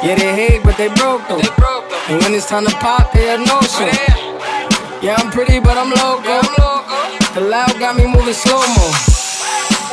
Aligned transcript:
Yeah, 0.02 0.16
they 0.16 0.34
hate, 0.34 0.64
but 0.64 0.76
they 0.76 0.88
broke 0.90 1.22
though. 1.30 1.38
They 1.38 1.54
broke 1.54 1.86
though. 1.90 2.10
And 2.10 2.24
when 2.24 2.34
it's 2.34 2.50
time 2.50 2.66
to 2.66 2.74
pop, 2.82 3.14
they 3.14 3.28
have 3.30 3.46
no 3.46 3.62
show. 3.62 3.86
Where? 3.86 5.06
Yeah, 5.06 5.16
I'm 5.20 5.30
pretty, 5.30 5.60
but 5.60 5.78
I'm 5.78 5.94
loco. 5.94 6.26
Yeah, 6.26 6.42
I'm 6.42 6.50
loco. 6.58 7.34
The 7.38 7.42
loud 7.42 7.78
got 7.78 7.96
me 7.96 8.08
moving 8.10 8.34
slow 8.34 8.58
mo. 8.58 8.90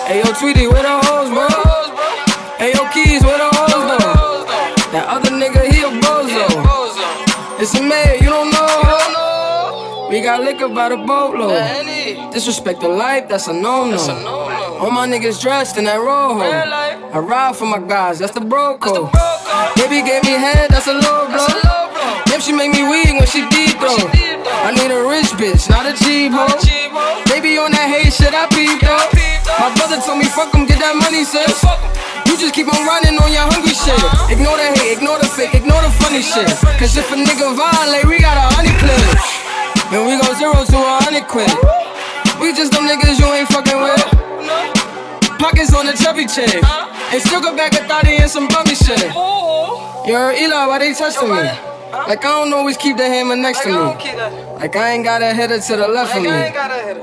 Hey 0.08 0.24
yo, 0.24 0.32
Tweety, 0.32 0.66
where 0.72 0.80
the 0.80 1.04
hoes, 1.04 1.28
bro? 1.28 1.44
Hoes, 1.52 1.92
bro. 1.92 2.56
Hey 2.56 2.72
yo, 2.72 2.88
Keys, 2.88 3.20
where 3.22 3.36
the 3.36 3.48
hoes 3.52 3.84
though? 3.84 4.88
That 4.96 5.04
other 5.12 5.36
nigga, 5.36 5.68
he 5.68 5.84
a 5.84 5.92
bozo. 6.00 6.48
bozo. 6.64 7.60
It's 7.60 7.74
a 7.76 7.82
man, 7.82 8.23
We 10.14 10.20
got 10.20 10.46
liquor 10.46 10.68
by 10.68 10.90
the 10.90 10.96
boatload. 10.96 11.58
Disrespect 12.30 12.80
the 12.80 12.86
life, 12.86 13.26
that's 13.26 13.48
a 13.48 13.52
no 13.52 13.90
no. 13.90 13.98
All 14.78 14.92
my 14.92 15.10
niggas 15.10 15.42
dressed 15.42 15.76
in 15.76 15.90
that 15.90 15.98
rojo. 15.98 16.38
I 16.38 17.18
ride 17.18 17.56
for 17.56 17.66
my 17.66 17.82
guys, 17.82 18.20
that's 18.20 18.30
the 18.30 18.40
bro 18.40 18.78
code. 18.78 19.10
broco. 19.10 19.74
Baby 19.74 20.06
gave 20.06 20.22
me 20.22 20.38
head, 20.38 20.70
that's 20.70 20.86
a 20.86 20.94
low 20.94 21.26
blow. 21.26 21.42
Low 21.66 21.90
blow. 21.90 22.22
Damn, 22.30 22.38
she 22.38 22.54
make 22.54 22.70
me 22.70 22.86
weak 22.86 23.10
when 23.10 23.26
she 23.26 23.42
deep 23.50 23.74
though. 23.82 23.90
she 23.98 24.06
deep, 24.14 24.38
though. 24.46 24.62
I 24.62 24.70
need 24.78 24.94
a 24.94 25.02
rich 25.02 25.34
bitch, 25.34 25.66
not 25.66 25.82
a 25.82 25.90
cheap 25.98 26.30
hoe. 26.30 26.46
Not 26.46 26.62
a 26.62 26.66
cheap 26.66 26.94
hoe. 26.94 27.26
Baby 27.26 27.58
on 27.58 27.74
that 27.74 27.90
hate 27.90 28.14
shit, 28.14 28.30
I 28.30 28.46
peep 28.54 28.86
though. 28.86 29.10
My 29.58 29.74
brother 29.74 29.98
told 29.98 30.22
me 30.22 30.30
fuck 30.30 30.54
'em, 30.54 30.62
get 30.70 30.78
that 30.78 30.94
money, 30.94 31.26
sis. 31.26 31.58
You 32.30 32.38
just 32.38 32.54
keep 32.54 32.70
on 32.70 32.78
running 32.86 33.18
on 33.18 33.34
your 33.34 33.50
hungry 33.50 33.74
shit. 33.74 33.98
Uh-huh. 33.98 34.30
Ignore 34.30 34.62
the 34.62 34.78
hate, 34.78 34.94
ignore 34.94 35.18
the 35.18 35.26
fake, 35.26 35.58
ignore 35.58 35.82
the 35.82 35.90
funny 35.98 36.22
shit. 36.22 36.46
Cause 36.78 36.94
if 36.94 37.10
a 37.10 37.18
nigga 37.18 37.50
violate, 37.58 38.06
we 38.06 38.22
got 38.22 38.38
a 38.38 38.46
honey 38.54 38.70
clip. 38.78 39.53
And 39.92 40.06
we 40.06 40.16
go 40.20 40.32
zero 40.34 40.52
to 40.64 40.76
a 40.78 40.98
hundred 41.04 41.26
quid. 41.28 41.50
We 42.40 42.52
just 42.52 42.72
them 42.72 42.86
niggas 42.88 43.18
you 43.18 43.26
ain't 43.32 43.48
fucking 43.48 43.80
with. 43.80 44.02
Pockets 45.38 45.74
on 45.74 45.86
the 45.86 45.92
chubby 45.92 46.26
chick. 46.26 46.62
And 47.12 47.20
still 47.22 47.40
go 47.40 47.54
back 47.56 47.72
a 47.74 47.84
thotty 47.86 48.16
and 48.16 48.30
some 48.30 48.48
bummy 48.48 48.74
shit. 48.74 49.00
Yo, 50.06 50.30
Eli, 50.32 50.66
why 50.66 50.78
they 50.78 50.94
testing 50.94 51.28
me? 51.28 51.36
Like 51.36 52.24
I 52.24 52.44
don't 52.44 52.52
always 52.52 52.76
keep 52.76 52.96
the 52.96 53.06
hammer 53.06 53.36
next 53.36 53.62
to 53.62 53.68
me. 53.68 53.74
Like 54.58 54.74
I 54.74 54.92
ain't 54.92 55.04
got 55.04 55.22
a 55.22 55.32
header 55.32 55.60
to 55.60 55.76
the 55.76 55.86
left 55.88 56.16
of 56.16 56.22
me. 56.22 56.30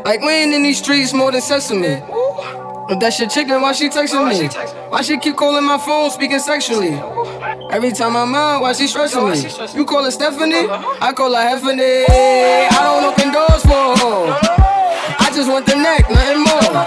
Like 0.04 0.22
we 0.22 0.30
ain't 0.30 0.54
in 0.54 0.64
these 0.64 0.80
streets 0.80 1.14
more 1.14 1.32
than 1.32 1.42
sesame. 1.42 2.02
But 2.88 3.00
that 3.00 3.14
shit 3.14 3.30
chicken, 3.30 3.62
why 3.62 3.72
she 3.72 3.88
texting 3.88 4.28
me? 4.28 4.48
Why 4.90 5.02
she 5.02 5.18
keep 5.18 5.38
calling 5.38 5.64
my 5.64 5.78
phone, 5.78 6.12
speaking 6.12 6.40
sexually? 6.40 6.92
Every 7.72 7.94
time 7.94 8.18
I'm 8.18 8.36
out, 8.36 8.62
why 8.62 8.74
she 8.74 8.86
stressing 8.86 9.24
me? 9.24 9.40
You 9.74 9.86
call 9.86 10.04
her 10.04 10.12
Stephanie? 10.12 10.68
I 10.68 11.14
call 11.16 11.32
her 11.32 11.40
Heffany. 11.40 12.04
I 12.68 12.80
don't 12.84 13.08
open 13.08 13.32
doors 13.32 13.64
for 13.64 13.96
her. 13.96 14.36
I 15.16 15.32
just 15.32 15.48
want 15.48 15.66
the 15.66 15.80
neck, 15.80 16.04
nothing 16.12 16.44
more. 16.44 16.84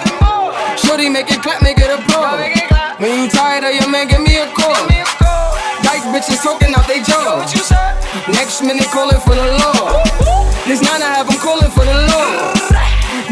Shorty, 0.76 1.08
make 1.08 1.32
it 1.32 1.40
clap, 1.40 1.62
make 1.64 1.80
it 1.80 1.88
it 1.88 2.04
clap. 2.04 3.00
When 3.00 3.16
you 3.16 3.32
tired 3.32 3.64
of 3.64 3.72
your 3.72 3.88
man, 3.88 4.12
give 4.12 4.20
me 4.20 4.36
a 4.36 4.44
call. 4.52 4.76
A. 4.76 5.00
Dyke 5.80 6.04
bitches 6.12 6.44
talking 6.44 6.76
out 6.76 6.84
they 6.84 7.00
jaw. 7.00 7.40
Next 8.28 8.60
minute 8.60 8.84
calling 8.92 9.20
for 9.24 9.32
the 9.32 9.56
law. 9.64 10.04
This 10.68 10.84
nine 10.84 11.00
I 11.00 11.16
have 11.16 11.32
calling 11.40 11.72
for 11.72 11.88
the 11.88 11.96
law. 12.12 12.52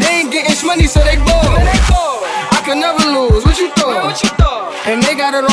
They 0.01 0.25
ain't 0.25 0.31
getting 0.33 0.57
money, 0.65 0.89
so 0.89 1.05
they 1.05 1.21
bored. 1.21 1.69
I 2.49 2.61
can 2.65 2.81
never 2.81 3.05
lose. 3.13 3.45
What 3.45 3.59
you 3.59 3.69
thought? 3.77 4.09
what 4.09 4.17
you 4.23 4.29
thought? 4.41 4.73
And 4.89 5.03
they 5.03 5.13
got 5.13 5.37
it 5.37 5.45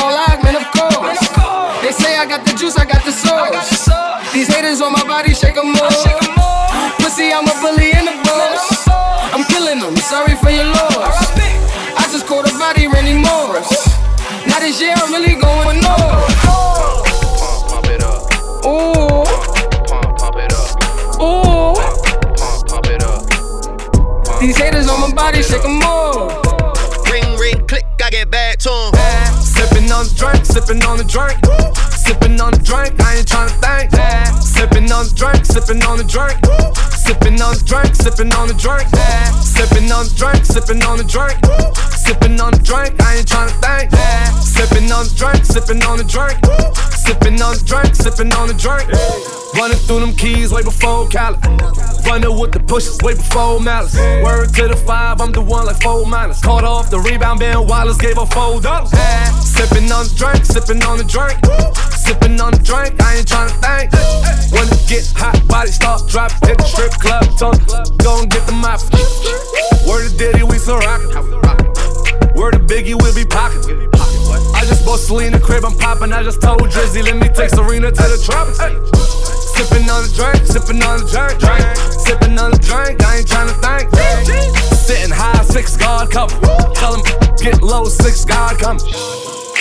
These 4.41 4.55
haters 4.55 4.81
on 4.81 4.91
my 4.91 5.03
body, 5.03 5.35
shake 5.35 5.55
'em 5.55 5.69
I 5.75 5.89
shake 6.01 6.17
'em 6.23 6.33
more. 6.33 6.47
off. 6.47 6.97
Pussy, 6.97 7.31
I'm 7.31 7.45
a 7.47 7.53
bully 7.61 7.91
in 7.91 8.05
the 8.05 8.11
Man, 8.11 8.25
I'm 8.25 8.53
a 8.53 8.55
boss. 8.57 8.85
boss. 8.87 9.33
I'm 9.35 9.43
killing 9.43 9.79
them, 9.81 9.95
sorry 9.97 10.33
for 10.41 10.49
your 10.49 10.65
loss. 10.65 11.27
I 11.95 12.07
just 12.11 12.25
caught 12.25 12.49
a 12.49 12.53
body, 12.57 12.87
Randy 12.87 13.13
Morris. 13.13 13.69
Now 14.47 14.57
this 14.59 14.81
year, 14.81 14.95
I'm 14.97 15.11
really 15.13 15.35
going 15.35 15.79
north. 15.81 16.47
Oh. 16.49 17.03
Pump, 17.37 17.69
pump 17.69 17.85
it 17.93 18.01
up. 18.01 18.65
Ooh, 18.65 19.23
Pump, 19.85 20.17
pump 20.17 20.35
it 20.37 20.53
up. 20.53 21.21
ooh. 21.21 21.75
Pump, 22.41 22.67
pump 22.67 22.87
it 22.87 23.03
up. 23.03 24.39
These 24.39 24.57
haters 24.57 24.87
on 24.89 25.01
my 25.01 25.11
body, 25.13 25.43
shake 25.43 25.63
'em 25.63 25.77
more. 25.77 26.29
Ring, 27.11 27.37
ring, 27.37 27.61
click, 27.67 27.85
I 28.03 28.09
get 28.09 28.31
back 28.31 28.57
to 28.65 28.71
'em. 28.71 28.91
Sipping 29.39 29.91
on 29.91 30.05
the 30.07 30.13
drink, 30.15 30.43
sipping 30.47 30.83
on 30.83 30.97
the 30.97 31.03
drink. 31.03 31.37
Sipping 31.95 32.41
on 32.41 32.51
the 32.53 32.57
drink, 32.59 32.99
I 33.05 33.17
ain't 33.17 33.27
tryna 33.27 33.49
think. 33.49 33.60
On 35.01 35.07
the 35.07 35.15
drink, 35.15 35.45
sipping 35.45 35.81
on 35.89 35.97
the 35.97 36.05
drink. 36.05 36.37
Sipping 36.93 37.41
on 37.41 37.57
the 37.57 37.63
drink, 37.65 37.89
sipping 37.97 38.29
on 38.37 38.45
the 38.45 38.53
drink. 38.53 38.85
Sipping 39.41 39.89
on 39.89 40.05
the 40.05 40.13
drink, 40.13 40.45
sipping 40.45 40.77
on 40.85 41.01
the 41.01 41.07
drink. 41.09 41.41
Sipping 41.97 42.37
on 42.37 42.53
the 42.53 42.61
drink, 42.61 42.93
I 43.01 43.17
ain't 43.17 43.25
tryna 43.25 43.49
think. 43.65 43.89
Sipping 44.37 44.93
on 44.93 45.09
the 45.09 45.13
drink, 45.17 45.41
sipping 45.41 45.81
on 45.89 45.97
the 45.97 46.05
drink. 46.05 46.37
Sipping 46.93 47.41
on 47.41 47.57
the 47.57 47.63
drink, 47.65 47.97
sipping 47.97 48.29
on 48.37 48.45
the 48.45 48.53
drink. 48.53 48.85
Running 49.57 49.81
through 49.89 50.05
them 50.05 50.13
keys 50.13 50.53
way 50.53 50.61
before 50.61 51.09
Cali. 51.09 51.41
Running 52.05 52.37
with 52.37 52.53
the 52.53 52.61
pushes 52.61 53.01
way 53.01 53.17
before 53.17 53.57
Malice. 53.57 53.97
Word 54.21 54.53
to 54.53 54.69
the 54.69 54.77
five, 54.85 55.17
I'm 55.17 55.33
the 55.33 55.41
one 55.41 55.65
like 55.65 55.81
four 55.81 56.05
minus. 56.05 56.45
Caught 56.45 56.63
off 56.63 56.91
the 56.93 57.01
rebound, 57.01 57.39
Ben 57.39 57.57
Wallace 57.65 57.97
gave 57.97 58.21
her 58.21 58.29
four 58.29 58.61
dollars. 58.61 58.93
Sipping 59.41 59.89
on 59.89 60.05
the 60.05 60.13
drink, 60.13 60.45
sipping 60.45 60.85
on 60.85 61.01
the 61.01 61.07
drink. 61.09 61.41
Sipping 62.01 62.39
on 62.41 62.51
the 62.51 62.61
drink, 62.65 62.97
I 63.01 63.21
ain't 63.21 63.27
tryna 63.27 63.53
think. 63.61 63.93
When 64.51 64.65
it 64.67 64.81
get 64.89 65.05
hot, 65.15 65.37
body 65.47 65.71
start 65.71 66.07
dropping. 66.09 66.49
Hit 66.49 66.57
the 66.57 66.65
strip 66.65 66.91
club, 66.97 67.23
tongue, 67.37 67.61
go 68.01 68.19
and 68.19 68.29
get 68.29 68.45
the 68.49 68.57
mop. 68.57 68.81
Word 69.85 70.09
to 70.09 70.17
Diddy, 70.17 70.43
we 70.43 70.57
some 70.57 70.79
rockin'. 70.81 71.13
Word 72.35 72.57
to 72.57 72.59
Biggie, 72.59 72.97
we'll 72.97 73.13
be 73.13 73.25
pocket. 73.25 73.63
I 74.57 74.65
just 74.65 74.85
bought 74.85 74.99
Selena 74.99 75.39
crib, 75.39 75.63
I'm 75.63 75.77
poppin'. 75.77 76.11
I 76.11 76.23
just 76.23 76.41
told 76.41 76.61
Drizzy, 76.73 77.03
let 77.03 77.15
me 77.15 77.29
take 77.29 77.49
Serena 77.49 77.91
to 77.91 78.05
the 78.09 78.19
tropics. 78.25 78.57
Sippin' 79.53 79.87
on 79.87 80.01
the 80.01 80.11
drink, 80.17 80.41
sippin' 80.49 80.81
on 80.81 80.99
the 80.99 81.07
drink, 81.07 81.37
drink. 81.37 81.63
Sippin' 82.01 82.39
on 82.41 82.51
the 82.51 82.59
drink, 82.59 82.97
I 83.05 83.21
ain't 83.21 83.27
tryna 83.27 83.55
think. 83.61 83.93
Sitting 84.73 85.13
high, 85.13 85.43
six 85.45 85.77
guard 85.77 86.09
cover. 86.09 86.35
Tell 86.73 86.95
'em 86.97 87.01
get 87.37 87.61
low, 87.61 87.85
six 87.85 88.25
guard 88.25 88.57
coming. 88.59 88.83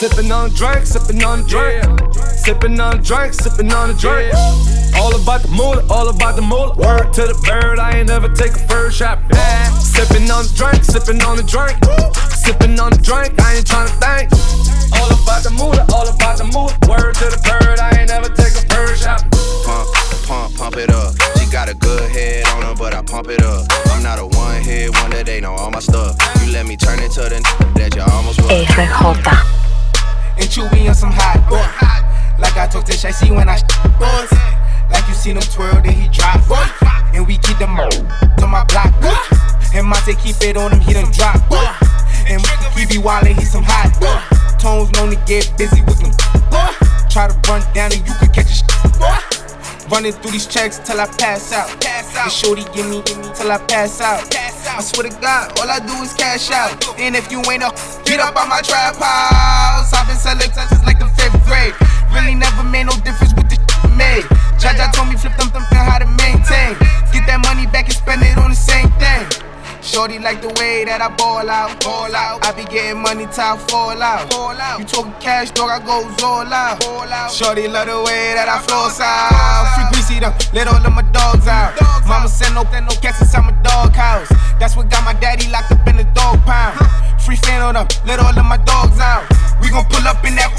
Sippin' 0.01 0.33
on 0.35 0.49
drink, 0.55 0.87
sippin' 0.87 1.23
on 1.27 1.43
drink. 1.43 1.85
Sippin' 2.41 2.81
on 2.81 3.03
drink, 3.03 3.35
sippin' 3.35 3.71
on 3.71 3.89
the 3.89 3.95
drink. 4.01 4.33
All 4.97 5.15
about 5.15 5.43
the 5.43 5.49
moolah, 5.49 5.85
all 5.91 6.09
about 6.09 6.37
the 6.37 6.41
moolah. 6.41 6.75
Word 6.75 7.13
to 7.13 7.29
the 7.29 7.37
bird, 7.45 7.79
I 7.79 7.99
ain't 7.99 8.09
never 8.09 8.33
take 8.33 8.53
a 8.53 8.67
first 8.67 8.97
shot. 8.97 9.19
Sippin' 9.77 10.33
on 10.33 10.49
drink, 10.57 10.89
sippin' 10.89 11.21
on 11.21 11.37
the 11.37 11.43
drink. 11.43 11.77
Sippin' 12.33 12.81
on 12.81 12.93
the 12.93 13.03
drink, 13.05 13.39
I 13.45 13.57
ain't 13.57 13.67
tryna 13.67 13.93
think. 14.01 14.20
Monte 40.41 40.47
keep 40.47 40.57
it 40.57 40.57
on 40.57 40.73
him, 40.73 40.81
he 40.81 40.93
done 40.95 41.11
drop. 41.13 41.37
And 42.29 42.41
he 42.77 42.87
be 42.87 43.03
wildin', 43.03 43.39
he 43.39 43.45
some 43.45 43.65
hot. 43.65 43.93
Tones 44.59 44.91
known 44.93 45.11
to 45.11 45.21
get 45.27 45.53
busy 45.59 45.83
with 45.83 46.01
them. 46.01 46.13
Try 47.11 47.29
to 47.29 47.35
run 47.49 47.61
down 47.75 47.93
and 47.93 48.01
you 48.07 48.15
could 48.15 48.33
catch 48.33 48.49
a 48.49 48.55
sh-. 48.55 49.91
Running 49.91 50.13
through 50.13 50.31
these 50.31 50.47
checks 50.47 50.79
till 50.79 51.01
I 51.01 51.07
pass 51.19 51.53
out. 51.53 51.69
Pass 51.81 52.17
out. 52.17 52.25
And 52.25 52.33
shorty 52.33 52.65
give 52.73 52.89
me, 52.89 53.03
give 53.03 53.19
me 53.19 53.29
till 53.35 53.51
I 53.51 53.59
pass 53.59 54.01
out. 54.01 54.31
Pass 54.31 54.67
out. 54.67 54.79
I 54.79 54.83
swear 54.83 55.11
to 55.11 55.21
God, 55.21 55.59
all 55.59 55.69
I 55.69 55.81
do 55.81 55.93
is 56.03 56.15
cash 56.15 56.51
out. 56.51 56.73
And 56.99 57.17
if 57.17 57.31
you 57.33 57.43
ain't 57.51 57.65
a, 57.65 57.73
get 58.05 58.21
up 58.21 58.37
on 58.37 58.49
my 58.49 58.61
trap 58.63 58.97
house. 58.97 59.93
I've 59.93 60.07
been 60.07 60.17
selling 60.17 60.51
touches 60.55 60.85
like 60.85 61.01
the 61.01 61.09
fifth 61.19 61.37
grade. 61.45 61.75
Really 62.15 62.35
never 62.35 62.63
made 62.63 62.87
no 62.87 62.95
difference 63.03 63.35
with 63.35 63.51
the 63.51 63.59
shit 63.59 63.93
made. 63.99 64.25
Jaja 64.57 64.93
told 64.93 65.09
me 65.09 65.17
flip 65.17 65.37
them, 65.37 65.51
them, 65.51 65.67
how 65.69 65.99
to 65.99 66.07
maintain. 66.07 66.79
Get 67.13 67.27
that 67.27 67.43
money 67.43 67.67
back 67.67 67.87
and 67.87 67.95
spend 67.95 68.23
it 68.23 68.39
on 68.39 68.51
the 68.51 68.57
same 68.57 68.89
thing. 69.03 69.40
Shorty 69.83 70.19
like 70.19 70.43
the 70.43 70.53
way 70.61 70.85
that 70.85 71.01
I 71.01 71.09
ball 71.17 71.49
out, 71.49 71.81
ball 71.81 72.15
out. 72.15 72.45
I 72.45 72.53
be 72.53 72.65
getting 72.69 73.01
money 73.01 73.25
till 73.33 73.41
I 73.41 73.57
fall 73.57 73.97
out, 73.97 74.31
fall 74.31 74.53
out. 74.53 74.79
You 74.79 74.85
talking 74.85 75.13
cash, 75.21 75.51
dog, 75.53 75.71
I 75.71 75.81
go 75.81 76.05
all 76.23 76.45
out, 76.45 76.85
all 76.85 77.09
out. 77.09 77.33
Shorty 77.33 77.67
love 77.67 77.89
the 77.89 77.97
way 78.05 78.37
that 78.37 78.45
I 78.45 78.61
floss 78.61 79.01
out. 79.01 79.73
Free 79.73 79.89
greasy 79.93 80.21
them, 80.21 80.37
let 80.53 80.69
all 80.69 80.85
of 80.85 80.93
my 80.93 81.03
dogs 81.17 81.49
out. 81.49 81.75
Mama 82.07 82.29
send 82.29 82.55
no, 82.55 82.63
no 82.63 82.95
cats 83.01 83.21
inside 83.21 83.49
my 83.49 83.57
dog 83.63 83.97
house. 83.97 84.29
That's 84.61 84.77
what 84.77 84.91
got 84.91 85.05
my 85.05 85.15
daddy 85.15 85.49
locked 85.49 85.73
up 85.73 85.87
in 85.89 85.97
the 85.97 86.05
dog 86.13 86.45
pound. 86.45 86.77
Free 87.23 87.37
fan 87.37 87.63
on 87.63 87.75
them, 87.75 87.89
let 88.05 88.21
all 88.21 88.37
of 88.37 88.45
my 88.45 88.59
dogs 88.59 89.01
out. 89.01 89.25
We 89.63 89.71
gon' 89.71 89.85
pull 89.89 90.07
up 90.07 90.25
in 90.25 90.37
that 90.37 90.53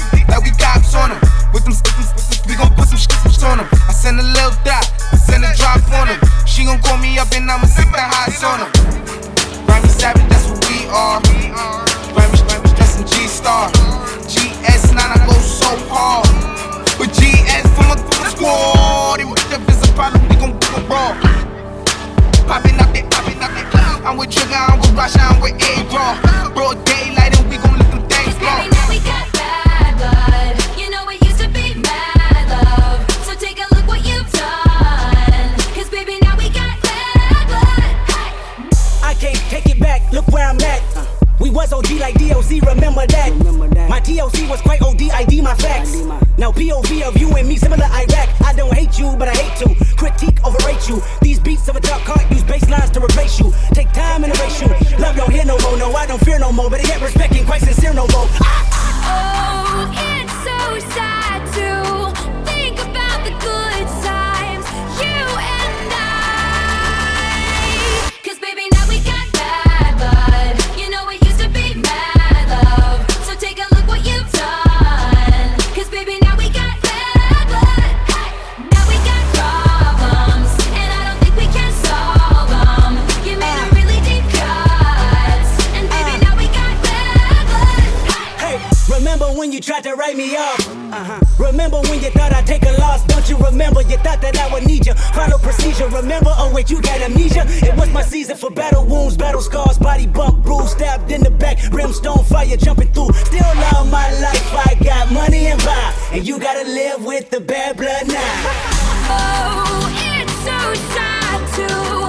wounds, 99.02 99.16
battle 99.16 99.40
scars, 99.40 99.78
body 99.78 100.06
bump, 100.06 100.42
bruise, 100.42 100.72
stabbed 100.72 101.10
in 101.10 101.22
the 101.22 101.30
back, 101.30 101.58
brimstone 101.70 102.24
fire 102.24 102.56
jumping 102.56 102.92
through. 102.92 103.12
Still 103.12 103.54
love 103.56 103.90
my 103.90 104.08
life. 104.20 104.54
I 104.54 104.76
got 104.82 105.10
money 105.12 105.46
and 105.46 105.60
vibe, 105.60 106.16
and 106.16 106.26
you 106.26 106.38
gotta 106.38 106.68
live 106.68 107.04
with 107.04 107.30
the 107.30 107.40
bad 107.40 107.76
blood 107.76 108.06
now. 108.06 108.34
Oh, 109.14 109.88
it's 109.94 110.32
so 110.44 110.74
sad 110.94 111.40
to 111.56 112.01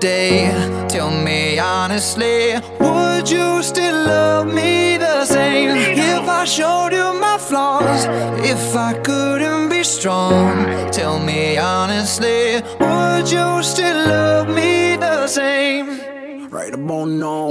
tell 0.00 1.10
me 1.10 1.58
honestly, 1.58 2.54
would 2.78 3.28
you 3.28 3.62
still 3.62 4.06
love 4.06 4.46
me 4.46 4.96
the 4.96 5.24
same? 5.24 5.70
If 5.76 6.28
I 6.28 6.44
showed 6.44 6.92
you 6.92 7.18
my 7.20 7.38
flaws, 7.38 8.06
if 8.44 8.76
I 8.76 8.94
couldn't 8.94 9.68
be 9.70 9.82
strong, 9.82 10.90
tell 10.90 11.18
me 11.18 11.58
honestly, 11.58 12.62
would 12.78 13.30
you 13.30 13.62
still 13.62 14.08
love 14.08 14.48
me 14.48 14.96
the 14.96 15.26
same? 15.26 16.48
Right 16.50 16.74
about 16.74 17.08
now. 17.08 17.50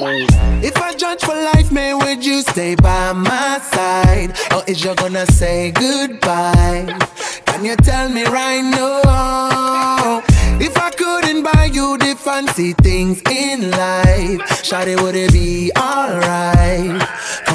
If 0.63 0.77
I 0.77 0.93
judge 0.95 1.21
for 1.21 1.35
life, 1.35 1.71
man, 1.71 1.99
would 1.99 2.25
you 2.25 2.41
stay 2.41 2.75
by 2.75 3.13
my 3.13 3.59
side? 3.59 4.37
Or 4.53 4.63
is 4.67 4.83
you 4.83 4.95
gonna 4.95 5.25
say 5.25 5.71
goodbye? 5.71 6.97
Can 7.45 7.65
you 7.65 7.75
tell 7.75 8.09
me 8.09 8.23
right 8.25 8.61
now? 8.61 10.23
If 10.59 10.75
I 10.77 10.89
couldn't 10.89 11.43
buy 11.43 11.69
you 11.71 11.97
fancy 12.37 12.73
things 12.73 13.19
in 13.31 13.71
life, 13.71 14.41
Shawty, 14.61 15.01
would 15.01 15.15
it 15.15 15.33
be 15.33 15.71
alright? 15.75 17.01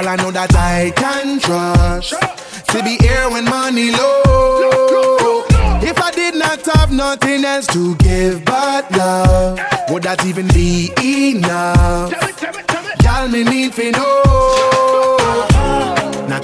Gal 0.00 0.10
I 0.10 0.14
know 0.14 0.30
that 0.30 0.54
I 0.54 0.92
can 0.94 1.40
trust. 1.40 2.14
To 2.70 2.82
be 2.84 2.96
here 3.04 3.28
when 3.30 3.44
money 3.46 3.90
low. 3.90 5.42
If 5.82 6.00
I 6.00 6.12
did 6.12 6.36
not 6.36 6.64
have 6.66 6.92
nothing 6.92 7.44
else 7.44 7.66
to 7.68 7.96
give 7.96 8.44
but 8.44 8.88
love, 8.92 9.58
would 9.90 10.04
that 10.04 10.24
even 10.24 10.46
be 10.54 10.92
enough? 11.02 12.12
Gal, 13.00 13.26
me 13.26 13.42
need 13.42 13.72
to 13.72 13.90
know. 13.90 14.67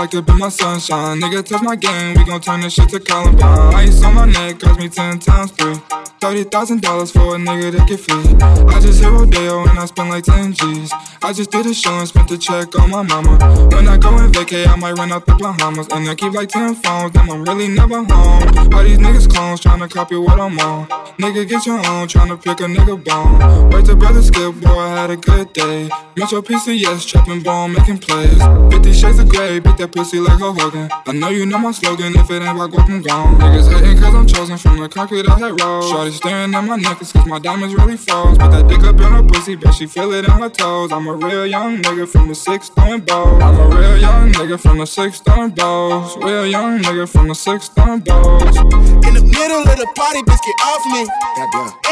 like 0.00 0.10
to 0.10 0.22
be 0.22 0.32
my 0.32 0.48
sunshine? 0.48 1.20
Nigga, 1.20 1.44
touch 1.44 1.60
my 1.60 1.76
game, 1.76 2.14
we 2.14 2.24
gon' 2.24 2.40
turn 2.40 2.62
this 2.62 2.72
shit 2.72 2.88
to 2.88 2.98
Columbine. 2.98 3.74
Ice 3.74 4.02
on 4.02 4.14
my 4.14 4.24
neck, 4.24 4.58
cost 4.58 4.80
me 4.80 4.88
10 4.88 5.18
times 5.18 5.50
three. 5.50 5.74
$30,000 6.20 7.12
for 7.12 7.34
a 7.34 7.38
nigga 7.38 7.70
to 7.72 7.84
get 7.84 8.00
free. 8.00 8.74
I 8.74 8.80
just 8.80 9.00
hit 9.00 9.10
Rodeo 9.10 9.66
and 9.66 9.78
I 9.78 9.86
spent 9.86 10.10
like 10.10 10.24
10 10.24 10.52
G's. 10.52 10.92
I 11.22 11.32
just 11.32 11.50
did 11.50 11.66
a 11.66 11.74
show 11.74 11.92
and 11.98 12.08
spent 12.08 12.30
a 12.30 12.38
check 12.38 12.78
on 12.78 12.90
my 12.90 13.02
mama. 13.02 13.38
When 13.72 13.88
I 13.88 13.96
go 13.96 14.16
and 14.16 14.32
vacay, 14.32 14.66
I 14.66 14.76
might 14.76 14.92
run 14.92 15.12
out 15.12 15.24
the 15.24 15.34
Bahamas. 15.34 15.88
And 15.88 16.08
I 16.08 16.14
keep 16.14 16.32
like 16.32 16.50
10 16.50 16.74
phones, 16.76 17.12
then 17.12 17.30
I'm 17.30 17.42
really 17.44 17.68
never 17.68 18.04
home. 18.04 18.74
All 18.74 18.84
these 18.84 18.98
niggas 18.98 19.30
clones 19.30 19.60
tryna 19.60 19.90
copy 19.90 20.16
what 20.16 20.38
I'm 20.38 20.58
on. 20.60 20.88
Nigga, 21.18 21.48
get 21.48 21.64
your 21.64 21.78
own, 21.78 22.06
tryna 22.08 22.42
pick 22.42 22.60
a 22.60 22.64
nigga 22.64 23.02
bone. 23.02 23.70
Wait 23.70 23.86
till 23.86 23.96
brother 23.96 24.22
skip, 24.22 24.54
boy, 24.60 24.78
I 24.78 25.00
had 25.00 25.10
a 25.10 25.16
good 25.16 25.52
day. 25.54 25.88
Metro 26.16 26.42
PCS, 26.42 27.06
trapping 27.06 27.42
bone, 27.42 27.72
making 27.72 27.98
plays. 27.98 28.38
50 28.72 28.92
shades 28.92 29.18
of 29.18 29.28
gray, 29.28 29.58
beat 29.58 29.78
that 29.78 29.89
pussy 29.92 30.18
like 30.20 30.40
a 30.40 30.52
Hogan. 30.52 30.88
I 31.06 31.12
know 31.12 31.28
you 31.28 31.46
know 31.46 31.58
my 31.58 31.72
slogan, 31.72 32.14
if 32.16 32.30
it 32.30 32.42
ain't 32.42 32.58
like 32.58 32.70
guap, 32.70 32.88
I'm 32.88 33.02
gone. 33.02 33.38
Niggas 33.38 33.72
hating 33.72 33.98
cause 33.98 34.14
I'm 34.14 34.26
chosen 34.26 34.58
from 34.58 34.80
the 34.80 34.88
concrete 34.88 35.28
I 35.28 35.38
hit 35.38 35.60
road. 35.60 35.82
Shorty 35.82 36.12
staring 36.12 36.54
at 36.54 36.60
my 36.62 36.76
necklace 36.76 37.12
cause 37.12 37.26
my 37.26 37.38
diamonds 37.38 37.74
really 37.74 37.96
froze. 37.96 38.38
Put 38.38 38.50
that 38.50 38.68
dick 38.68 38.80
up 38.80 39.00
in 39.00 39.12
her 39.12 39.22
pussy, 39.22 39.56
bet 39.56 39.74
she 39.74 39.86
feel 39.86 40.12
it 40.12 40.24
in 40.24 40.30
her 40.30 40.48
toes. 40.48 40.92
I'm 40.92 41.06
a 41.06 41.14
real 41.14 41.46
young 41.46 41.78
nigga 41.82 42.08
from 42.08 42.28
the 42.28 42.34
six 42.34 42.68
throwing 42.68 43.00
bows. 43.00 43.42
I'm 43.42 43.58
a 43.58 43.76
real 43.76 43.96
young 43.98 44.32
nigga 44.32 44.60
from 44.60 44.78
the 44.78 44.86
six 44.86 45.20
throwing 45.20 45.50
bows. 45.50 46.16
Real 46.18 46.46
young 46.46 46.78
nigga 46.78 47.08
from 47.08 47.28
the 47.28 47.34
six 47.34 47.68
throwing 47.68 48.00
bows. 48.00 48.42
In 48.42 49.14
the 49.14 49.22
middle 49.22 49.62
of 49.62 49.78
the 49.78 49.88
party, 49.96 50.20
bitch, 50.22 50.40
get 50.40 50.58
off 50.66 50.84
me. 50.86 51.00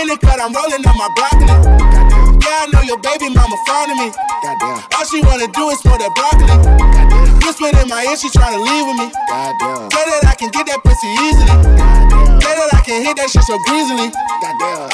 In 0.01 0.09
the 0.09 0.19
cut, 0.19 0.41
I'm 0.41 0.53
rolling 0.53 0.87
up 0.87 0.97
my 0.97 1.09
broccoli. 1.17 2.38
Yeah, 2.41 2.65
I 2.65 2.67
know 2.73 2.83
your 2.83 2.99
baby 3.01 3.29
mama 3.35 3.57
fond 3.67 3.93
of 3.93 3.99
me. 3.99 4.09
All 4.97 5.05
she 5.07 5.21
wanna 5.23 5.49
do 5.49 5.71
is 5.71 5.79
smoke 5.81 5.99
that 5.99 6.13
broccoli. 6.15 6.55
Whisper 7.45 7.71
in 7.75 7.89
my 7.89 8.05
ear, 8.05 8.17
she 8.17 8.29
tryna 8.31 8.61
leave 8.63 8.87
with 8.87 8.99
me. 8.99 9.09
Goddamn. 9.29 9.91
Say 9.91 10.05
that 10.07 10.25
I 10.29 10.35
can 10.35 10.51
get 10.51 10.67
that 10.67 10.81
pussy 10.85 11.09
easily. 11.27 11.47
Goddamn. 11.49 12.41
Say 12.41 12.53
that 12.55 12.71
I 12.75 12.81
can 12.83 13.03
hit 13.03 13.17
that 13.17 13.29
shit 13.31 13.43
so 13.45 13.57
greasily. 13.67 14.11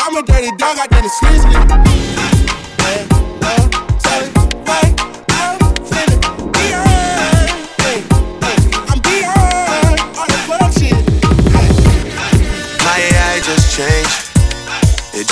I'm 0.00 0.16
a 0.16 0.22
dirty 0.22 0.50
dog, 0.56 0.78
I 0.78 0.86
did 0.88 1.04
it 1.04 1.12
sleazily. 1.12 1.54
Hey, 2.80 3.06
oh, 3.12 3.68
say, 4.00 4.28
wait, 4.68 4.92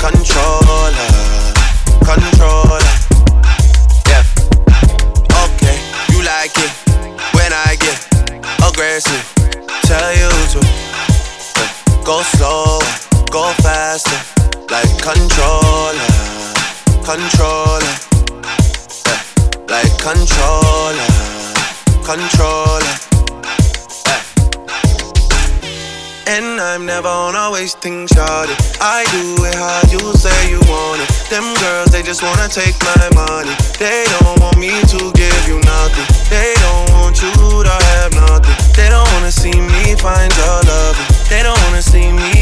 controller, 0.00 0.96
controller, 2.00 2.80
yeah. 4.08 4.24
Okay, 5.44 5.76
you 6.08 6.24
like 6.24 6.56
it 6.56 6.72
when 7.36 7.52
I 7.52 7.76
get 7.76 8.00
aggressive. 8.64 9.20
Tell 9.84 10.12
you 10.16 10.30
to 10.54 10.60
yeah, 11.60 12.02
go 12.02 12.22
slow, 12.22 12.80
go 13.30 13.52
faster, 13.60 14.16
like 14.72 14.88
controller, 15.02 15.92
controller, 17.04 17.94
yeah, 19.04 19.20
like 19.68 19.92
controller, 20.00 20.96
controller. 22.08 23.09
And 26.30 26.60
I'm 26.60 26.86
never 26.86 27.08
on 27.08 27.34
always 27.34 27.74
things 27.74 28.14
shorty. 28.14 28.54
I 28.78 29.02
do 29.10 29.42
it 29.50 29.56
how 29.58 29.82
you 29.90 29.98
say 30.14 30.38
you 30.46 30.62
want 30.70 31.02
it. 31.02 31.10
Them 31.26 31.42
girls, 31.58 31.90
they 31.90 32.02
just 32.06 32.22
wanna 32.22 32.46
take 32.46 32.78
my 32.86 33.06
money. 33.18 33.50
They 33.82 34.06
don't 34.14 34.38
want 34.38 34.56
me 34.56 34.70
to 34.70 35.00
give 35.18 35.40
you 35.50 35.58
nothing. 35.58 36.06
They 36.30 36.54
don't 36.62 36.86
want 36.94 37.18
you 37.18 37.34
to 37.34 37.74
have 37.90 38.14
nothing. 38.14 38.54
They 38.78 38.88
don't 38.94 39.10
wanna 39.14 39.32
see 39.32 39.58
me 39.58 39.98
find 39.98 40.30
your 40.38 40.58
love. 40.70 40.94
They 41.26 41.42
don't 41.42 41.58
wanna 41.66 41.82
see 41.82 42.12
me 42.12 42.39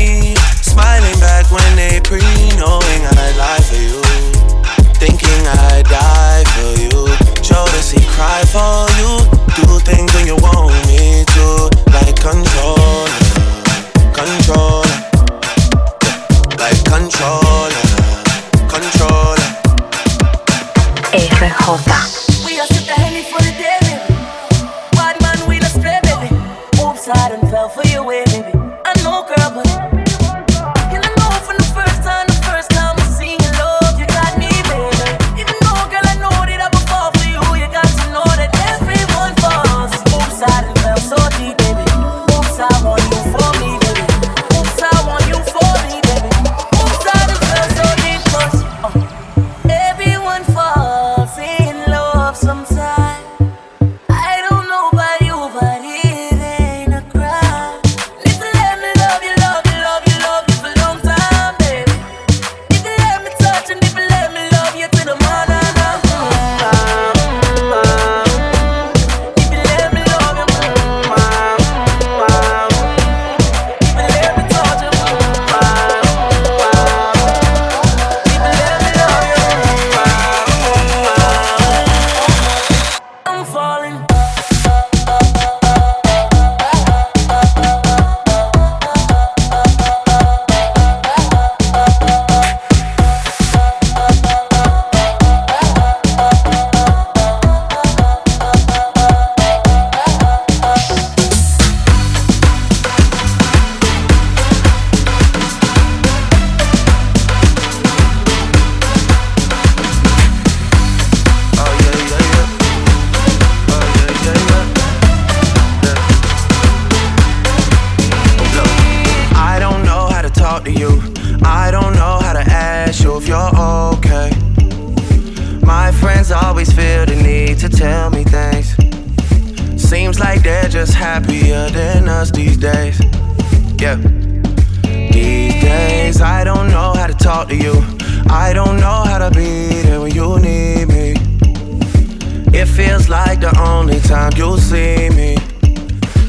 time 144.09 144.33
you'll 144.37 144.57
see 144.57 145.11
me 145.11 145.37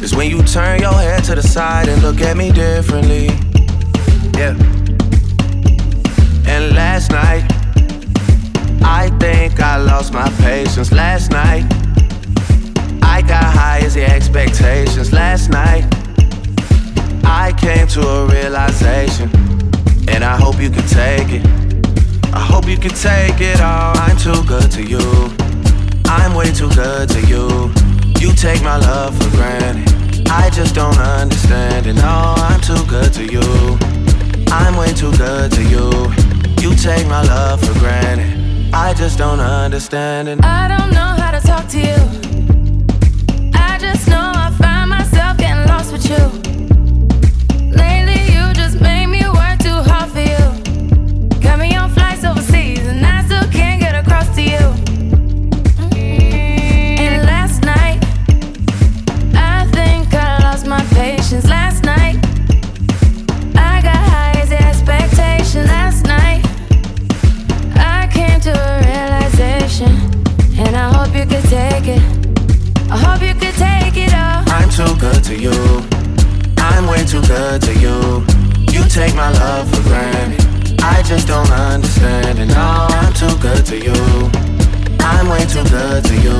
is 0.03 0.13
when 0.13 0.29
you 0.29 0.43
turn 0.43 0.81
your 0.81 0.91
head 0.91 1.23
to 1.23 1.33
the 1.33 1.41
side 1.41 1.87
and 1.87 2.01
look 2.01 2.19
at 2.19 2.35
me 2.35 2.51
differently. 2.51 3.27
Yeah. 4.37 4.53
And 6.45 6.75
last 6.75 7.09
night, 7.11 7.45
I 8.83 9.09
think 9.21 9.61
I 9.61 9.77
lost 9.77 10.11
my 10.11 10.29
patience. 10.41 10.91
Last 10.91 11.31
night, 11.31 11.63
I 13.01 13.21
got 13.21 13.45
high 13.45 13.79
as 13.85 13.93
the 13.93 14.03
expectations. 14.03 15.13
Last 15.13 15.49
night, 15.49 15.85
I 17.23 17.53
came 17.57 17.87
to 17.87 18.01
a 18.01 18.25
realization, 18.27 19.29
and 20.09 20.25
I 20.25 20.35
hope 20.35 20.59
you 20.59 20.69
can 20.69 20.85
take 20.85 21.29
it. 21.31 21.45
I 22.33 22.41
hope 22.41 22.67
you 22.67 22.77
can 22.77 22.91
take 22.91 23.39
it 23.39 23.61
all. 23.61 23.97
I'm 23.97 24.17
too 24.17 24.43
good 24.43 24.69
to 24.71 24.83
you. 24.83 25.38
I'm 26.09 26.33
way 26.33 26.51
too 26.51 26.69
good 26.69 27.07
to 27.09 27.21
you. 27.27 27.71
You 28.19 28.33
take 28.33 28.63
my 28.63 28.77
love 28.77 29.15
for 29.15 29.29
granted. 29.37 30.27
I 30.27 30.49
just 30.49 30.73
don't 30.73 30.97
understand 30.97 31.85
it. 31.85 31.93
No, 31.93 32.33
I'm 32.37 32.59
too 32.61 32.83
good 32.87 33.13
to 33.13 33.23
you. 33.25 33.77
I'm 34.51 34.75
way 34.75 34.91
too 34.91 35.15
good 35.17 35.51
to 35.51 35.63
you. 35.63 35.89
You 36.61 36.75
take 36.75 37.05
my 37.07 37.21
love 37.21 37.63
for 37.63 37.77
granted. 37.79 38.73
I 38.73 38.93
just 38.95 39.19
don't 39.19 39.39
understand 39.39 40.27
it. 40.29 40.43
I 40.43 40.67
don't 40.67 40.91
know 40.91 41.11
how 41.21 41.31
to 41.31 41.45
talk 41.45 41.67
to 41.69 41.79
you. 41.79 41.99
I 43.53 43.77
just 43.79 44.07
know 44.07 44.31
I 44.35 44.51
find 44.57 44.89
myself 44.89 45.37
getting 45.37 45.67
lost 45.67 45.91
with 45.93 46.09
you. 46.09 46.48
My 79.19 79.31
love 79.31 79.67
for 79.69 79.83
granted. 79.83 80.81
I 80.81 81.03
just 81.03 81.27
don't 81.27 81.51
understand 81.51 82.39
it. 82.39 82.47
No, 82.47 82.87
I'm 82.99 83.13
too 83.13 83.35
good 83.39 83.65
to 83.65 83.77
you. 83.77 83.99
I'm 85.11 85.27
way 85.27 85.43
too 85.45 85.65
good 85.77 86.03
to 86.09 86.15
you. 86.25 86.39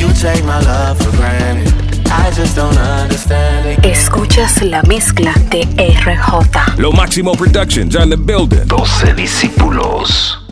You 0.00 0.12
take 0.12 0.44
my 0.44 0.60
love 0.60 0.98
for 0.98 1.12
granted. 1.16 1.72
I 2.10 2.30
just 2.30 2.56
don't 2.56 2.76
understand 2.76 3.66
it. 3.66 3.84
Escuchas 3.86 4.60
la 4.62 4.82
mezcla 4.82 5.32
de 5.50 5.62
RJ. 5.78 6.78
Lo 6.78 6.92
Máximo 6.92 7.32
Productions 7.36 7.96
on 7.96 8.10
the 8.10 8.18
building. 8.18 8.66
12 8.68 9.14
discípulos. 9.16 10.43